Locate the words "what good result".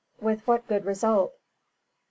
0.47-1.33